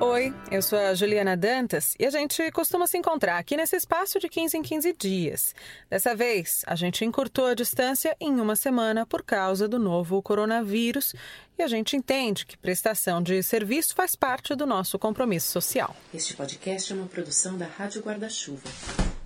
[0.00, 4.20] Oi, eu sou a Juliana Dantas e a gente costuma se encontrar aqui nesse espaço
[4.20, 5.54] de 15 em 15 dias.
[5.90, 11.16] Dessa vez, a gente encurtou a distância em uma semana por causa do novo coronavírus
[11.58, 15.96] e a gente entende que prestação de serviço faz parte do nosso compromisso social.
[16.14, 18.70] Este podcast é uma produção da Rádio Guarda-Chuva.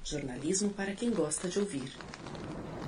[0.03, 1.93] Jornalismo para quem gosta de ouvir.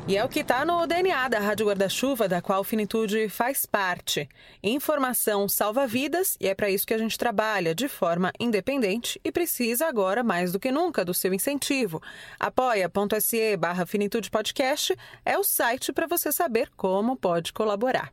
[0.07, 4.29] E é o que está no DNA da Rádio Guarda-Chuva, da qual Finitude faz parte.
[4.62, 9.33] Informação salva vidas e é para isso que a gente trabalha de forma independente e
[9.33, 12.03] precisa agora mais do que nunca do seu incentivo.
[12.39, 18.12] apoia.se barra Finitude Podcast é o site para você saber como pode colaborar.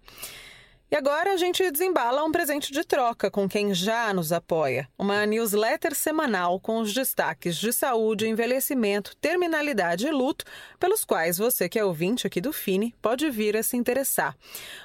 [0.93, 4.89] E agora a gente desembala um presente de troca com quem já nos apoia.
[4.99, 10.43] Uma newsletter semanal com os destaques de saúde, envelhecimento, terminalidade e luto,
[10.77, 14.35] pelos quais você que é ouvinte aqui do Fini pode vir a se interessar.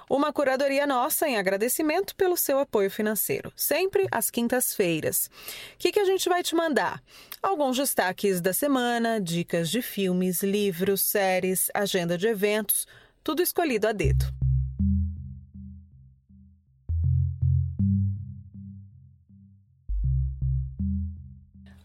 [0.08, 5.28] Uma curadoria nossa em agradecimento pelo seu apoio financeiro, sempre às quintas-feiras.
[5.75, 7.02] O que, que a gente vai te mandar?
[7.42, 12.86] Alguns destaques da semana, dicas de filmes, livros, séries, agenda de eventos,
[13.25, 14.45] tudo escolhido a dedo.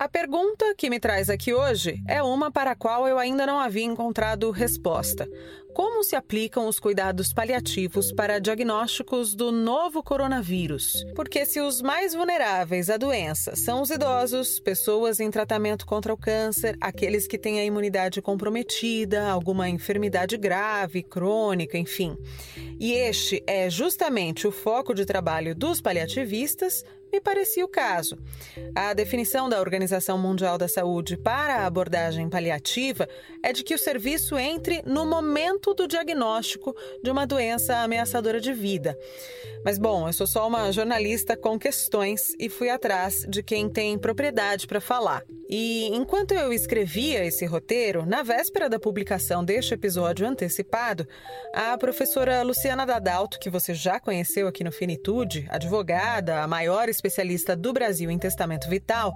[0.02, 3.60] A pergunta que me traz aqui hoje é uma para a qual eu ainda não
[3.60, 5.30] havia encontrado resposta.
[5.76, 11.06] Como se aplicam os cuidados paliativos para diagnósticos do novo coronavírus?
[11.16, 16.18] Porque se os mais vulneráveis à doença são os idosos, pessoas em tratamento contra o
[16.18, 22.18] câncer, aqueles que têm a imunidade comprometida, alguma enfermidade grave, crônica, enfim.
[22.80, 28.18] E este é justamente o foco de trabalho dos paliativistas, me parecia o caso.
[28.76, 33.08] A definição da Organização Mundial da Saúde para a abordagem paliativa
[33.44, 38.54] é de que o serviço entre no momento do diagnóstico de uma doença ameaçadora de
[38.54, 38.98] vida.
[39.64, 43.98] Mas, bom, eu sou só uma jornalista com questões e fui atrás de quem tem
[43.98, 45.24] propriedade para falar.
[45.48, 51.06] E enquanto eu escrevia esse roteiro, na véspera da publicação deste episódio antecipado,
[51.54, 57.56] a professora Luciana Dadalto, que você já conheceu aqui no Finitude, advogada, a maior especialista
[57.56, 59.14] do Brasil em testamento vital,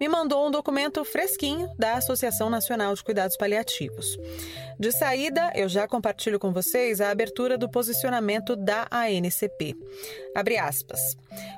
[0.00, 4.18] me mandou um documento fresquinho da Associação Nacional de Cuidados Paliativos.
[4.78, 9.76] De saída, eu já compartilho com vocês a abertura do posicionamento da ANCP.
[10.34, 11.16] Abre aspas.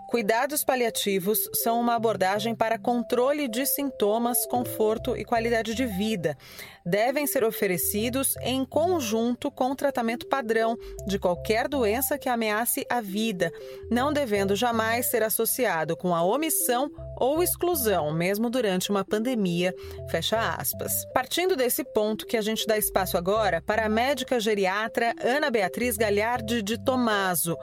[0.09, 6.37] Cuidados paliativos são uma abordagem para controle de sintomas, conforto e qualidade de vida.
[6.85, 10.77] Devem ser oferecidos em conjunto com o tratamento padrão
[11.07, 13.53] de qualquer doença que ameace a vida,
[13.91, 15.23] não devendo jamais ser
[15.71, 19.75] associado com a omissão ou exclusão, mesmo durante uma pandemia.
[20.11, 20.93] Fecha aspas.
[21.13, 25.97] Partindo desse ponto que a gente dá espaço agora para a médica geriatra Ana Beatriz
[25.97, 27.57] Galhardi de Tomaso.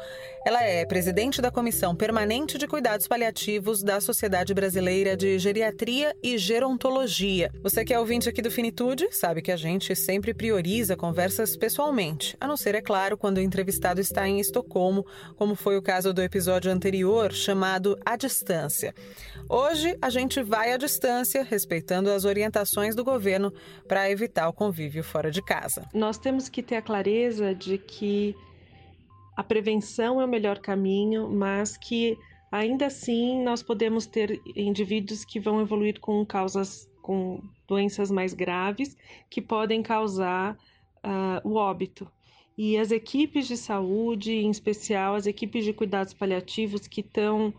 [0.45, 6.38] Ela é presidente da Comissão Permanente de Cuidados Paliativos da Sociedade Brasileira de Geriatria e
[6.38, 7.51] Gerontologia.
[7.62, 12.38] Você que é ouvinte aqui do Finitude, sabe que a gente sempre prioriza conversas pessoalmente,
[12.39, 16.13] a não ser, é claro, quando o entrevistado está em Estocolmo, como foi o caso
[16.13, 18.93] do episódio anterior, chamado A Distância.
[19.49, 23.53] Hoje, a gente vai à distância, respeitando as orientações do governo
[23.87, 25.87] para evitar o convívio fora de casa.
[25.93, 28.35] Nós temos que ter a clareza de que
[29.35, 32.17] a prevenção é o melhor caminho, mas que
[32.51, 38.97] ainda assim nós podemos ter indivíduos que vão evoluir com causas com doenças mais graves
[39.29, 40.57] que podem causar
[40.97, 42.05] uh, o óbito.
[42.57, 47.53] E as equipes de saúde, em especial as equipes de cuidados paliativos que estão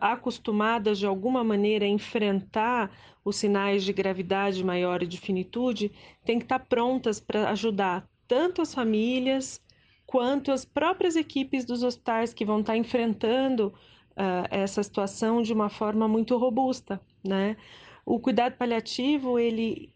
[0.00, 2.90] acostumadas de alguma maneira a enfrentar
[3.24, 5.92] os sinais de gravidade maior e de finitude,
[6.24, 9.60] têm que estar prontas para ajudar tanto as famílias
[10.06, 13.68] quanto as próprias equipes dos hospitais que vão estar enfrentando
[14.12, 17.56] uh, essa situação de uma forma muito robusta, né?
[18.04, 19.92] O cuidado paliativo, ele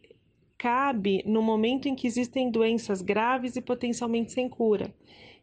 [0.57, 4.95] cabe no momento em que existem doenças graves e potencialmente sem cura.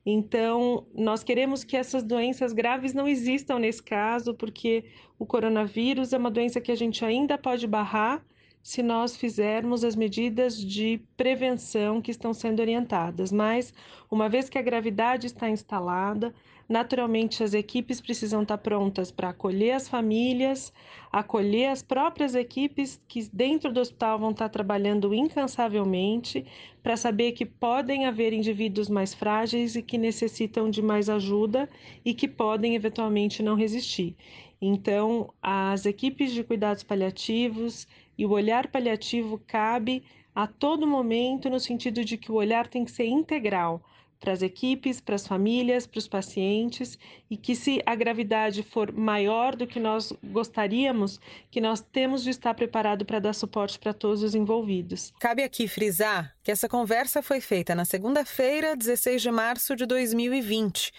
[0.05, 4.85] Então, nós queremos que essas doenças graves não existam nesse caso, porque
[5.19, 8.23] o coronavírus é uma doença que a gente ainda pode barrar
[8.63, 13.31] se nós fizermos as medidas de prevenção que estão sendo orientadas.
[13.31, 13.73] Mas,
[14.09, 16.33] uma vez que a gravidade está instalada,
[16.71, 20.71] naturalmente as equipes precisam estar prontas para acolher as famílias,
[21.11, 26.45] acolher as próprias equipes que dentro do hospital vão estar trabalhando incansavelmente
[26.81, 31.69] para saber que podem haver indivíduos mais frágeis e que necessitam de mais ajuda
[32.05, 34.15] e que podem eventualmente não resistir.
[34.61, 37.85] Então, as equipes de cuidados paliativos
[38.17, 40.03] e o olhar paliativo cabe
[40.33, 43.83] a todo momento no sentido de que o olhar tem que ser integral
[44.21, 46.97] para as equipes, para as famílias, para os pacientes
[47.29, 51.19] e que se a gravidade for maior do que nós gostaríamos,
[51.49, 55.11] que nós temos de estar preparado para dar suporte para todos os envolvidos.
[55.19, 60.91] Cabe aqui frisar que essa conversa foi feita na segunda-feira, 16 de março de 2020.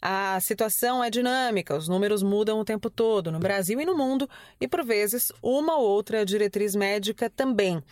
[0.00, 4.28] A situação é dinâmica, os números mudam o tempo todo, no Brasil e no mundo,
[4.60, 7.82] e por vezes uma ou outra diretriz médica também.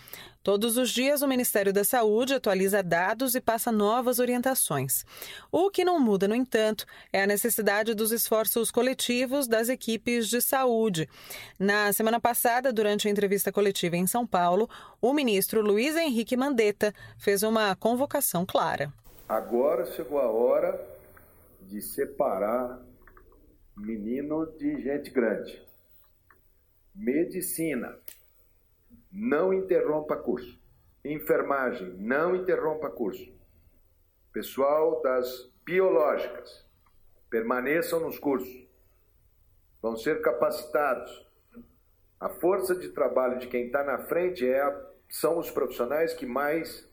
[0.49, 5.05] Todos os dias, o Ministério da Saúde atualiza dados e passa novas orientações.
[5.53, 10.41] O que não muda, no entanto, é a necessidade dos esforços coletivos das equipes de
[10.41, 11.07] saúde.
[11.59, 14.71] Na semana passada, durante a entrevista coletiva em São Paulo,
[15.03, 18.93] o ministro Luiz Henrique Mandetta fez uma convocação clara.
[19.29, 20.79] Agora chegou a hora
[21.61, 22.81] de separar
[23.77, 25.63] menino de gente grande.
[26.95, 27.99] Medicina
[29.13, 30.59] não interrompa curso.
[31.05, 33.33] Enfermagem, não interrompa curso.
[34.33, 36.67] Pessoal das biológicas,
[37.31, 38.69] permaneçam nos cursos.
[39.81, 41.29] Vão ser capacitados.
[42.19, 46.27] A força de trabalho de quem está na frente é a, são os profissionais que
[46.27, 46.88] mais,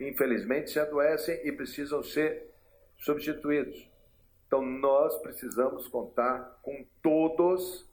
[0.00, 2.50] infelizmente, se adoecem e precisam ser
[2.98, 3.88] substituídos.
[4.46, 7.88] Então, nós precisamos contar com todos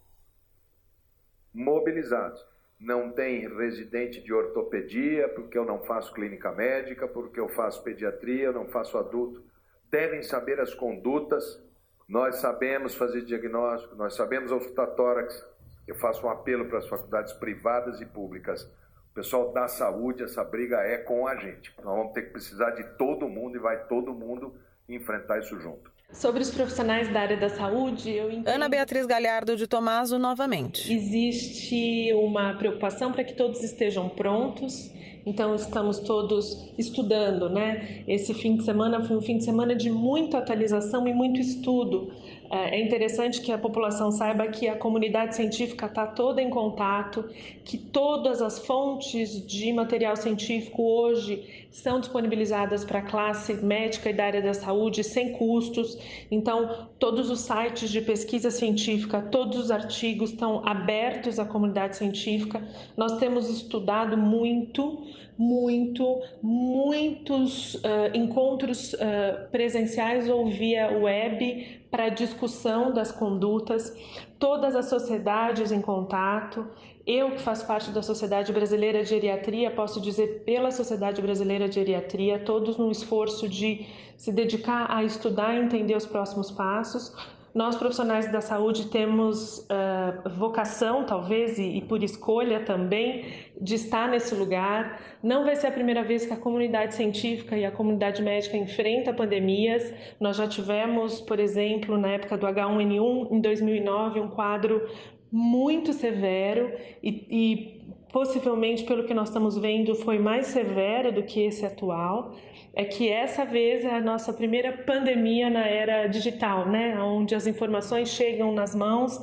[1.54, 2.44] mobilizados
[2.80, 8.46] não tem residente de ortopedia, porque eu não faço clínica médica, porque eu faço pediatria,
[8.46, 9.44] eu não faço adulto.
[9.90, 11.64] Devem saber as condutas.
[12.08, 15.46] Nós sabemos fazer diagnóstico, nós sabemos auscultar tórax.
[15.88, 18.70] Eu faço um apelo para as faculdades privadas e públicas.
[19.18, 21.74] Pessoal da saúde, essa briga é com a gente.
[21.84, 24.54] Nós vamos ter que precisar de todo mundo e vai todo mundo
[24.88, 25.92] enfrentar isso junto.
[26.12, 28.48] Sobre os profissionais da área da saúde, eu entendo...
[28.48, 30.94] Ana Beatriz Galhardo de Tomaso novamente.
[30.94, 34.92] Existe uma preocupação para que todos estejam prontos.
[35.26, 38.04] Então estamos todos estudando, né?
[38.08, 42.14] Esse fim de semana foi um fim de semana de muita atualização e muito estudo
[42.50, 47.26] é interessante que a população saiba que a comunidade científica está toda em contato,
[47.66, 54.14] que todas as fontes de material científico hoje são disponibilizadas para a classe médica e
[54.14, 55.96] da área da saúde sem custos.
[56.32, 62.68] Então, todos os sites de pesquisa científica, todos os artigos estão abertos à comunidade científica.
[62.98, 65.04] Nós temos estudado muito,
[65.38, 67.80] muito, muitos uh,
[68.12, 73.96] encontros uh, presenciais ou via web para discussão das condutas,
[74.40, 76.68] todas as sociedades em contato.
[77.06, 81.76] Eu, que faço parte da Sociedade Brasileira de Geriatria, posso dizer pela Sociedade Brasileira de
[81.76, 83.86] Geriatria, todos num esforço de
[84.18, 87.16] se dedicar a estudar e entender os próximos passos.
[87.58, 93.26] Nós, profissionais da saúde, temos uh, vocação, talvez, e, e, por escolha também,
[93.60, 95.02] de estar nesse lugar.
[95.24, 99.12] Não vai ser a primeira vez que a comunidade científica e a comunidade médica enfrenta
[99.12, 99.92] pandemias.
[100.20, 104.88] Nós já tivemos, por exemplo, na época do H1N1, em 2009, um quadro
[105.32, 106.72] muito severo
[107.02, 107.78] e, e
[108.14, 112.36] possivelmente, pelo que nós estamos vendo, foi mais severo do que esse atual
[112.74, 117.00] é que essa vez é a nossa primeira pandemia na era digital, né?
[117.02, 119.20] Onde as informações chegam nas mãos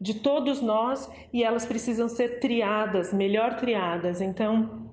[0.00, 4.20] de todos nós e elas precisam ser triadas, melhor triadas.
[4.20, 4.88] Então,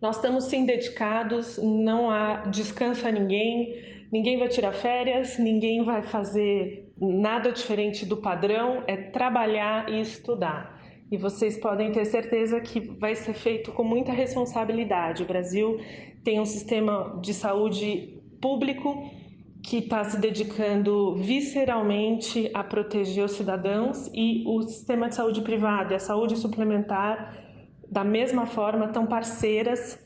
[0.00, 6.02] nós estamos sim dedicados, não há descanso a ninguém, ninguém vai tirar férias, ninguém vai
[6.02, 10.75] fazer nada diferente do padrão, é trabalhar e estudar.
[11.10, 15.22] E vocês podem ter certeza que vai ser feito com muita responsabilidade.
[15.22, 15.78] O Brasil
[16.24, 19.08] tem um sistema de saúde público
[19.62, 25.92] que está se dedicando visceralmente a proteger os cidadãos e o sistema de saúde privado
[25.92, 27.36] e a saúde suplementar,
[27.90, 29.98] da mesma forma, estão parceiras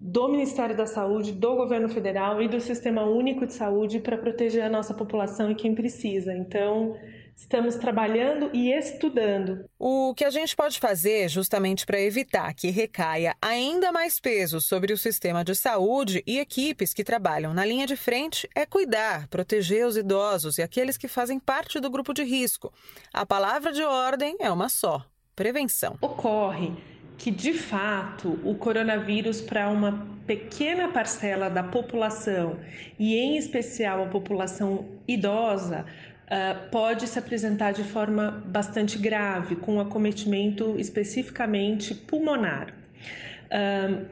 [0.00, 4.62] do Ministério da Saúde, do governo federal e do Sistema Único de Saúde para proteger
[4.62, 6.32] a nossa população e quem precisa.
[6.32, 6.96] Então,
[7.38, 9.64] Estamos trabalhando e estudando.
[9.78, 14.92] O que a gente pode fazer, justamente para evitar que recaia ainda mais peso sobre
[14.92, 19.86] o sistema de saúde e equipes que trabalham na linha de frente, é cuidar, proteger
[19.86, 22.72] os idosos e aqueles que fazem parte do grupo de risco.
[23.14, 25.96] A palavra de ordem é uma só: prevenção.
[26.02, 26.72] Ocorre
[27.16, 32.58] que, de fato, o coronavírus, para uma pequena parcela da população,
[32.98, 35.86] e em especial a população idosa,
[36.28, 42.74] uh, pode se apresentar de forma bastante grave, com acometimento especificamente pulmonar.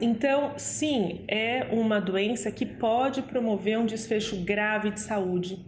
[0.01, 5.59] Então, sim, é uma doença que pode promover um desfecho grave de saúde,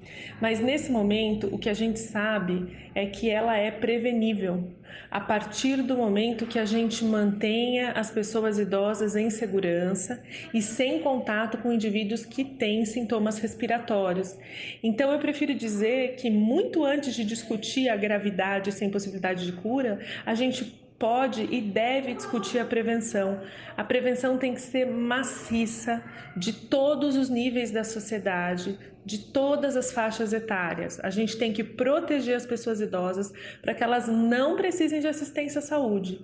[0.41, 4.71] mas nesse momento o que a gente sabe é que ela é prevenível
[5.11, 10.21] a partir do momento que a gente mantenha as pessoas idosas em segurança
[10.53, 14.37] e sem contato com indivíduos que têm sintomas respiratórios.
[14.83, 19.99] Então, eu prefiro dizer que, muito antes de discutir a gravidade sem possibilidade de cura,
[20.25, 23.39] a gente pode e deve discutir a prevenção.
[23.77, 26.03] A prevenção tem que ser maciça
[26.35, 30.99] de todos os níveis da sociedade, de todas as faixas etárias.
[30.99, 35.59] A gente tem que proteger as pessoas idosas para que elas não precisem de assistência
[35.59, 36.21] à saúde.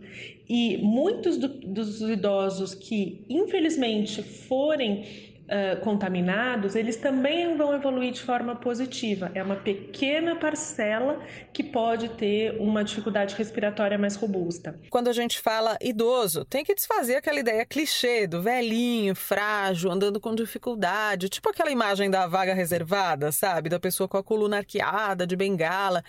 [0.48, 8.22] E muitos do, dos idosos que, infelizmente, forem uh, contaminados, eles também vão evoluir de
[8.22, 9.32] forma positiva.
[9.34, 11.20] É uma pequena parcela
[11.54, 14.80] que pode ter uma dificuldade respiratória mais robusta.
[14.90, 20.20] Quando a gente fala idoso, tem que desfazer aquela ideia clichê do velhinho, frágil, andando
[20.20, 23.70] com dificuldade, tipo aquela imagem da vaga reservada, sabe?
[23.70, 26.04] Da pessoa com a coluna arqueada, de bengala.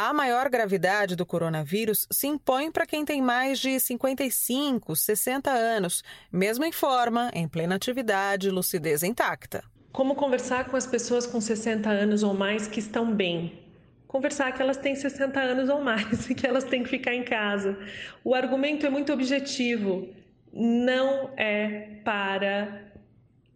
[0.00, 6.04] A maior gravidade do coronavírus se impõe para quem tem mais de 55, 60 anos,
[6.30, 9.64] mesmo em forma, em plena atividade, lucidez intacta.
[9.90, 13.58] Como conversar com as pessoas com 60 anos ou mais que estão bem?
[14.06, 17.24] Conversar que elas têm 60 anos ou mais e que elas têm que ficar em
[17.24, 17.76] casa.
[18.22, 20.06] O argumento é muito objetivo.
[20.52, 22.92] Não é para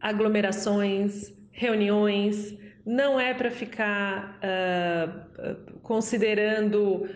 [0.01, 2.53] aglomerações, reuniões,
[2.85, 7.09] não é para ficar uh, considerando uh,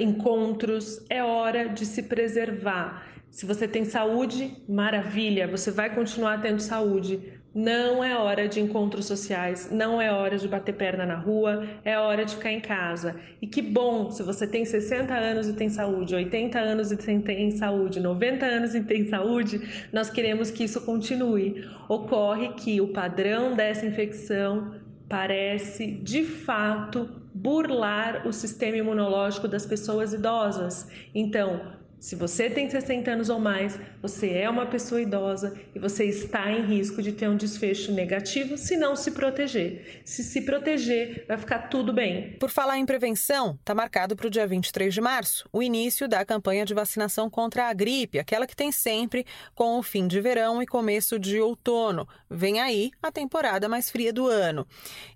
[0.00, 3.06] encontros, é hora de se preservar.
[3.30, 7.38] Se você tem saúde, maravilha, você vai continuar tendo saúde.
[7.54, 11.98] Não é hora de encontros sociais, não é hora de bater perna na rua, é
[11.98, 13.16] hora de ficar em casa.
[13.40, 17.50] E que bom, se você tem 60 anos e tem saúde, 80 anos e tem
[17.52, 21.66] saúde, 90 anos e tem saúde, nós queremos que isso continue.
[21.88, 24.74] Ocorre que o padrão dessa infecção
[25.08, 30.88] parece de fato burlar o sistema imunológico das pessoas idosas.
[31.14, 31.60] Então,
[32.00, 36.50] se você tem 60 anos ou mais, você é uma pessoa idosa e você está
[36.50, 40.02] em risco de ter um desfecho negativo se não se proteger.
[40.04, 42.36] Se se proteger, vai ficar tudo bem.
[42.38, 46.24] Por falar em prevenção, está marcado para o dia 23 de março o início da
[46.24, 50.62] campanha de vacinação contra a gripe, aquela que tem sempre com o fim de verão
[50.62, 52.06] e começo de outono.
[52.30, 54.66] Vem aí a temporada mais fria do ano.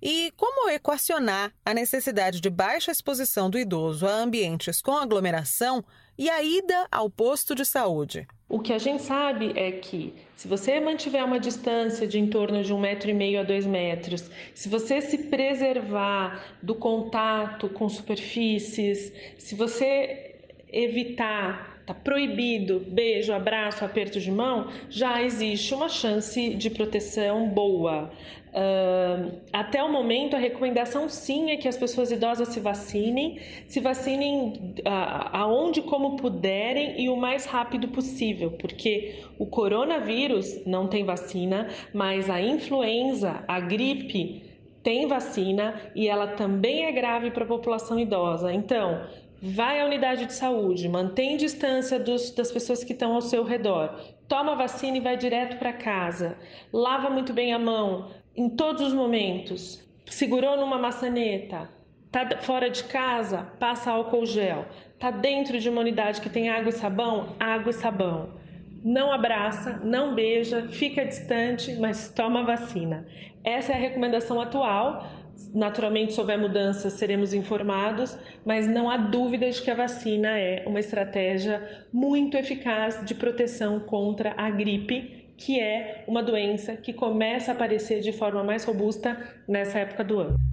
[0.02, 5.84] E como equacionar a necessidade de baixa exposição do idoso a ambientes com aglomeração?
[6.18, 8.26] E a ida ao posto de saúde.
[8.48, 12.62] O que a gente sabe é que se você mantiver uma distância de em torno
[12.62, 17.88] de um metro e meio a dois metros, se você se preservar do contato com
[17.88, 20.34] superfícies, se você
[20.68, 28.08] evitar Está proibido beijo, abraço, aperto de mão, já existe uma chance de proteção boa.
[28.52, 33.80] Uh, até o momento, a recomendação sim é que as pessoas idosas se vacinem, se
[33.80, 41.04] vacinem uh, aonde como puderem e o mais rápido possível, porque o coronavírus não tem
[41.04, 47.48] vacina, mas a influenza, a gripe, tem vacina e ela também é grave para a
[47.48, 48.52] população idosa.
[48.52, 49.06] Então,
[49.42, 53.98] vai à unidade de saúde, mantém distância dos, das pessoas que estão ao seu redor,
[54.28, 56.38] toma vacina e vai direto para casa,
[56.72, 61.68] lava muito bem a mão em todos os momentos, segurou numa maçaneta,
[62.12, 64.64] tá fora de casa, passa álcool gel,
[65.00, 68.40] tá dentro de uma unidade que tem água e sabão, água e sabão.
[68.84, 73.06] Não abraça, não beija, fica distante, mas toma vacina.
[73.44, 75.06] Essa é a recomendação atual
[75.54, 80.64] Naturalmente, se houver mudanças, seremos informados, mas não há dúvida de que a vacina é
[80.66, 87.50] uma estratégia muito eficaz de proteção contra a gripe, que é uma doença que começa
[87.50, 90.51] a aparecer de forma mais robusta nessa época do ano.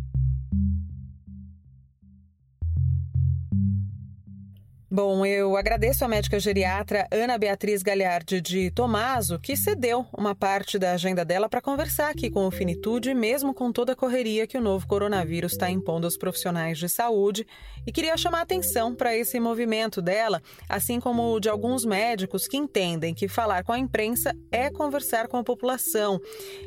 [4.91, 10.79] Bom, eu agradeço a médica geriatra Ana Beatriz Galhardi de Tomaso, que cedeu uma parte
[10.79, 14.57] da agenda dela para conversar aqui com o Finitude, mesmo com toda a correria que
[14.57, 17.45] o novo coronavírus está impondo aos profissionais de saúde.
[17.85, 22.57] E queria chamar atenção para esse movimento dela, assim como o de alguns médicos que
[22.57, 26.19] entendem que falar com a imprensa é conversar com a população.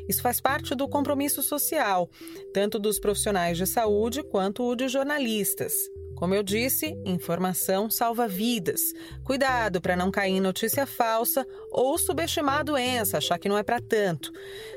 [0.07, 2.09] Isso faz parte do compromisso social,
[2.53, 5.73] tanto dos profissionais de saúde quanto o de jornalistas.
[6.15, 8.81] Como eu disse, informação salva vidas.
[9.23, 13.63] Cuidado para não cair em notícia falsa ou subestimar a doença, achar que não é
[13.63, 14.31] para tanto.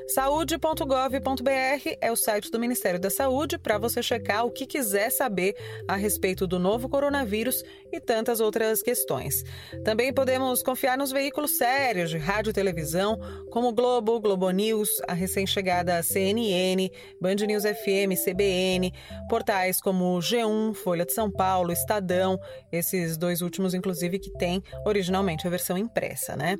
[0.07, 5.55] Saúde.gov.br é o site do Ministério da Saúde para você checar o que quiser saber
[5.87, 9.43] a respeito do novo coronavírus e tantas outras questões.
[9.83, 13.19] Também podemos confiar nos veículos sérios de rádio e televisão,
[13.51, 16.89] como Globo, Globo News, a recém-chegada CNN,
[17.21, 18.91] Band News FM, CBN,
[19.29, 22.39] portais como G1, Folha de São Paulo, Estadão,
[22.71, 26.57] esses dois últimos, inclusive, que tem originalmente a versão impressa, né?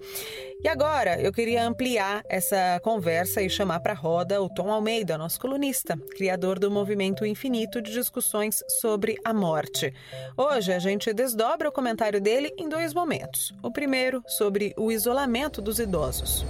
[0.63, 5.39] E agora eu queria ampliar essa conversa e chamar para roda o Tom Almeida, nosso
[5.39, 9.93] colunista, criador do movimento infinito de discussões sobre a morte.
[10.35, 13.53] Hoje a gente desdobra o comentário dele em dois momentos.
[13.61, 16.45] O primeiro sobre o isolamento dos idosos.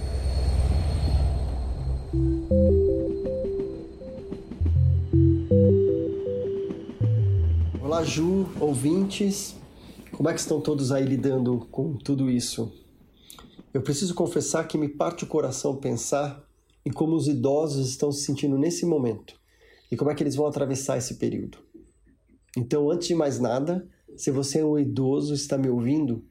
[7.98, 9.56] Olá, Ju, ouvintes.
[10.12, 12.72] Como é que estão todos aí lidando com tudo isso?
[13.74, 16.48] Eu preciso confessar que me parte o coração pensar
[16.86, 19.34] em como os idosos estão se sentindo nesse momento
[19.90, 21.58] e como é que eles vão atravessar esse período.
[22.56, 23.84] Então, antes de mais nada,
[24.16, 26.24] se você é um idoso está me ouvindo,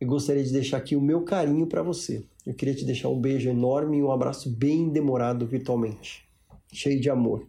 [0.00, 2.24] eu gostaria de deixar aqui o meu carinho para você.
[2.46, 6.26] Eu queria te deixar um beijo enorme e um abraço bem demorado virtualmente,
[6.72, 7.46] cheio de amor.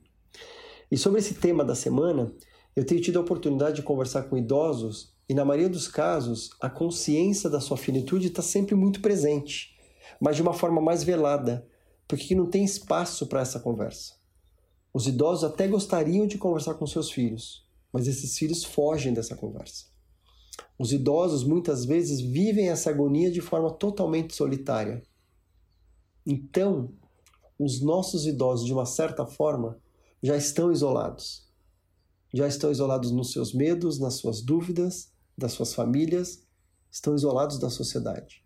[0.91, 2.33] E sobre esse tema da semana,
[2.75, 6.69] eu tenho tido a oportunidade de conversar com idosos e, na maioria dos casos, a
[6.69, 9.77] consciência da sua finitude está sempre muito presente,
[10.19, 11.65] mas de uma forma mais velada,
[12.05, 14.15] porque não tem espaço para essa conversa.
[14.93, 19.85] Os idosos até gostariam de conversar com seus filhos, mas esses filhos fogem dessa conversa.
[20.77, 25.01] Os idosos muitas vezes vivem essa agonia de forma totalmente solitária.
[26.25, 26.93] Então,
[27.57, 29.79] os nossos idosos, de uma certa forma,
[30.21, 31.44] já estão isolados
[32.35, 36.43] já estão isolados nos seus medos, nas suas dúvidas, das suas famílias,
[36.91, 38.43] estão isolados da sociedade.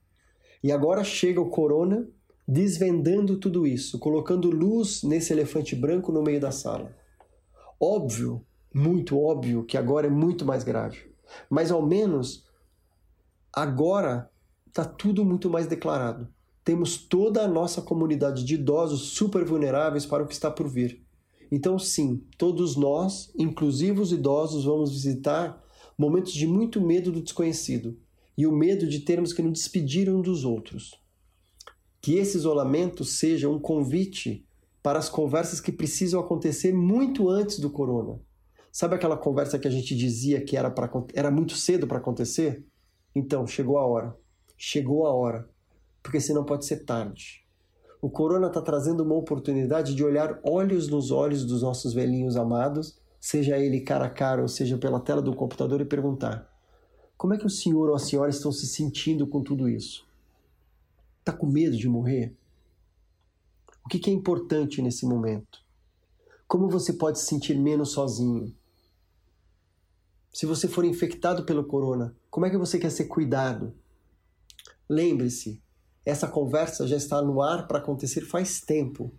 [0.63, 2.08] E agora chega o corona
[2.48, 6.96] desvendando tudo isso, colocando luz nesse elefante branco no meio da sala.
[7.79, 11.12] Óbvio, muito óbvio que agora é muito mais grave,
[11.50, 12.46] mas ao menos
[13.51, 14.29] agora
[14.67, 16.27] está tudo muito mais declarado.
[16.63, 21.03] Temos toda a nossa comunidade de idosos super vulneráveis para o que está por vir.
[21.51, 25.62] Então, sim, todos nós, inclusive os idosos, vamos visitar
[25.98, 27.98] momentos de muito medo do desconhecido
[28.38, 30.91] e o medo de termos que nos despedir um dos outros.
[32.01, 34.46] Que esse isolamento seja um convite
[34.81, 38.22] para as conversas que precisam acontecer muito antes do corona.
[38.72, 42.64] Sabe aquela conversa que a gente dizia que era, pra, era muito cedo para acontecer?
[43.14, 44.16] Então, chegou a hora.
[44.57, 45.50] Chegou a hora.
[46.01, 47.46] Porque senão pode ser tarde.
[48.01, 52.98] O corona está trazendo uma oportunidade de olhar olhos nos olhos dos nossos velhinhos amados,
[53.20, 56.50] seja ele cara a cara ou seja pela tela do computador, e perguntar:
[57.18, 60.07] como é que o senhor ou a senhora estão se sentindo com tudo isso?
[61.20, 62.33] Está com medo de morrer?
[63.85, 65.59] O que, é importante nesse momento?
[66.48, 68.55] Como você pode se sentir menos sozinho?
[70.31, 73.74] Se você for infectado pelo corona, como é que você quer ser cuidado?
[74.88, 75.62] Lembre-se,
[76.09, 79.13] essa conversa já está no ar para acontecer faz tempo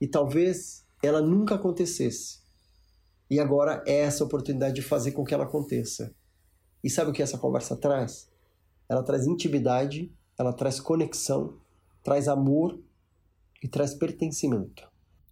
[0.00, 2.40] e talvez ela nunca acontecesse.
[3.30, 6.14] E agora é essa oportunidade de fazer com que ela aconteça.
[6.82, 8.30] E sabe o que essa conversa traz?
[8.88, 11.60] Ela traz intimidade, ela traz conexão,
[12.02, 12.80] traz amor
[13.62, 14.87] e traz pertencimento.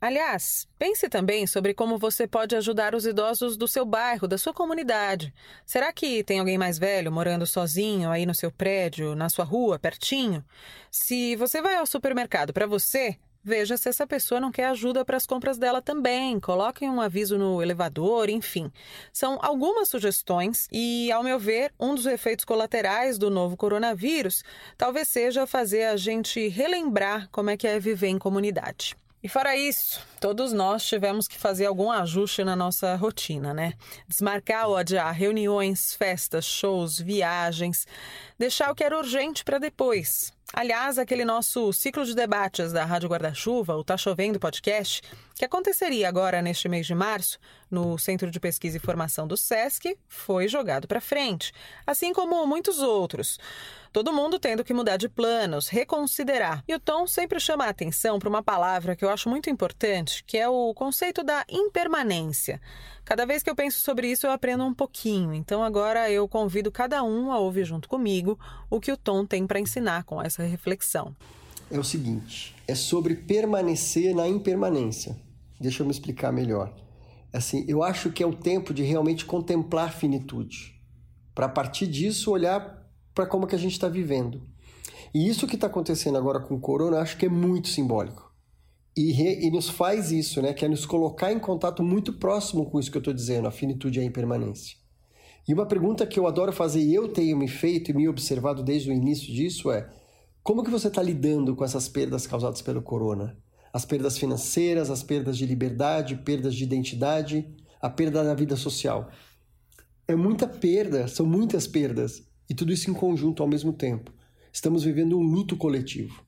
[0.07, 4.55] Aliás, pense também sobre como você pode ajudar os idosos do seu bairro, da sua
[4.55, 5.35] comunidade.
[5.67, 9.81] Será que tem alguém mais velho morando sozinho aí no seu prédio, na sua rua,
[9.81, 10.45] pertinho?
[10.93, 13.17] Se você vai ao supermercado para você,
[13.49, 16.41] Veja se essa pessoa não quer ajuda para as compras dela também.
[16.41, 18.73] Coloquem um aviso no elevador, enfim.
[19.13, 24.43] São algumas sugestões e, ao meu ver, um dos efeitos colaterais do novo coronavírus
[24.77, 28.97] talvez seja fazer a gente relembrar como é que é viver em comunidade.
[29.27, 33.73] E fora isso, todos nós tivemos que fazer algum ajuste na nossa rotina, né?
[34.07, 37.89] Desmarcar ou adiar reuniões, festas, shows, viagens,
[38.39, 40.33] deixar o que era urgente para depois.
[40.53, 45.03] Aliás, aquele nosso ciclo de debates da Rádio Guarda-Chuva, o Tá Chovendo podcast,
[45.35, 49.99] que aconteceria agora neste mês de março, no Centro de Pesquisa e Formação do SESC,
[50.09, 51.53] foi jogado para frente,
[51.85, 53.39] assim como muitos outros.
[53.93, 56.63] Todo mundo tendo que mudar de planos, reconsiderar.
[56.69, 60.23] E o Tom sempre chama a atenção para uma palavra que eu acho muito importante,
[60.25, 62.61] que é o conceito da impermanência.
[63.07, 65.33] Cada vez que eu penso sobre isso, eu aprendo um pouquinho.
[65.33, 69.47] Então agora eu convido cada um a ouvir junto comigo o que o Tom tem
[69.47, 71.15] para ensinar com essa reflexão.
[71.71, 75.17] É o seguinte: é sobre permanecer na impermanência.
[75.61, 76.75] Deixa eu me explicar melhor.
[77.33, 80.81] Assim, eu acho que é o tempo de realmente contemplar a finitude,
[81.35, 84.43] para a partir disso olhar para como que a gente está vivendo.
[85.15, 88.31] E isso que está acontecendo agora com o corona, acho que é muito simbólico.
[88.97, 90.55] E, re, e nos faz isso, né?
[90.55, 93.51] Que é nos colocar em contato muito próximo com isso que eu estou dizendo, a
[93.51, 94.77] finitude e a impermanência.
[95.47, 98.63] E uma pergunta que eu adoro fazer e eu tenho me feito e me observado
[98.63, 99.89] desde o início disso é
[100.47, 103.37] como que você está lidando com essas perdas causadas pelo corona?
[103.73, 109.11] As perdas financeiras, as perdas de liberdade, perdas de identidade, a perda da vida social.
[110.07, 114.15] É muita perda, são muitas perdas, e tudo isso em conjunto ao mesmo tempo.
[114.53, 116.25] Estamos vivendo um luto coletivo.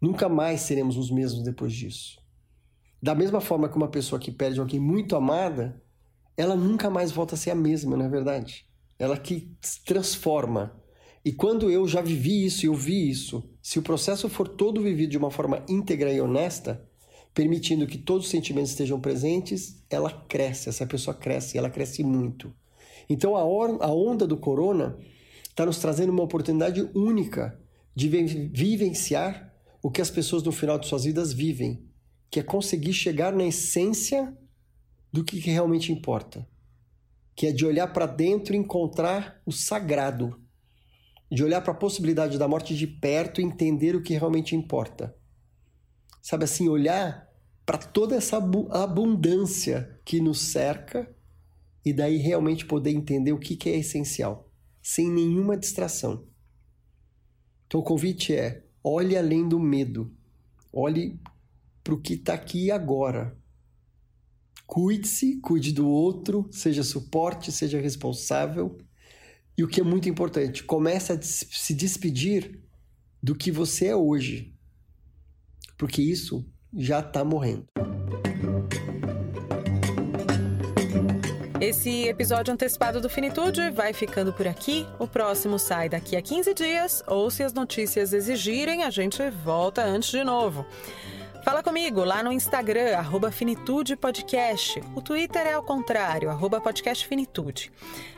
[0.00, 2.22] Nunca mais seremos os mesmos depois disso.
[3.02, 5.82] Da mesma forma que uma pessoa que perde alguém muito amada,
[6.36, 8.68] ela nunca mais volta a ser a mesma, não é verdade?
[9.00, 10.80] Ela que se transforma.
[11.24, 15.10] E quando eu já vivi isso eu vi isso, se o processo for todo vivido
[15.10, 16.86] de uma forma íntegra e honesta,
[17.34, 22.52] permitindo que todos os sentimentos estejam presentes, ela cresce, essa pessoa cresce, ela cresce muito.
[23.08, 24.98] Então a, a onda do corona
[25.48, 27.58] está nos trazendo uma oportunidade única
[27.94, 29.52] de vivenciar
[29.82, 31.84] o que as pessoas no final de suas vidas vivem,
[32.30, 34.36] que é conseguir chegar na essência
[35.12, 36.46] do que realmente importa,
[37.34, 40.40] que é de olhar para dentro e encontrar o sagrado,
[41.30, 45.14] de olhar para a possibilidade da morte de perto e entender o que realmente importa.
[46.22, 47.28] Sabe assim, olhar
[47.66, 51.14] para toda essa abundância que nos cerca
[51.84, 54.50] e daí realmente poder entender o que, que é essencial,
[54.82, 56.26] sem nenhuma distração.
[57.66, 60.10] Então o convite é: olhe além do medo,
[60.72, 61.20] olhe
[61.84, 63.36] para o que está aqui agora.
[64.66, 68.78] Cuide-se, cuide do outro, seja suporte, seja responsável.
[69.58, 72.60] E o que é muito importante, comece a se despedir
[73.20, 74.54] do que você é hoje,
[75.76, 77.66] porque isso já está morrendo.
[81.60, 84.86] Esse episódio antecipado do Finitude vai ficando por aqui.
[84.96, 89.84] O próximo sai daqui a 15 dias, ou se as notícias exigirem, a gente volta
[89.84, 90.64] antes de novo.
[91.44, 94.82] Fala comigo lá no Instagram, arroba Finitude Podcast.
[94.94, 97.72] O Twitter é ao contrário, arroba Podcast Finitude.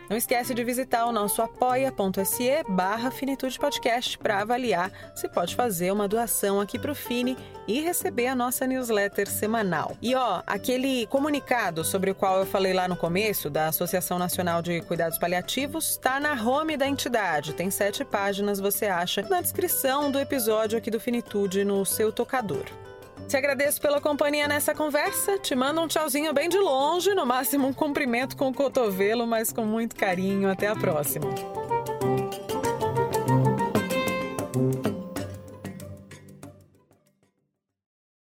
[0.08, 5.92] Não esquece de visitar o nosso apoia.se barra Finitude Podcast para avaliar se pode fazer
[5.92, 7.36] uma doação aqui para o Fini
[7.68, 9.96] e receber a nossa newsletter semanal.
[10.02, 14.60] E ó, aquele comunicado sobre o qual eu falei lá no começo, da Associação Nacional
[14.60, 17.52] de Cuidados Paliativos, está na home da entidade.
[17.52, 22.64] Tem sete páginas, você acha na descrição do episódio aqui do Finitude no seu tocador.
[23.30, 25.38] Te agradeço pela companhia nessa conversa.
[25.38, 29.52] Te mando um tchauzinho bem de longe, no máximo um cumprimento com o cotovelo, mas
[29.52, 30.50] com muito carinho.
[30.50, 31.26] Até a próxima.